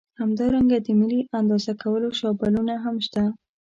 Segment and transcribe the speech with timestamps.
[0.21, 3.23] همدارنګه د ملي اندازه کولو شابلونونه هم شته.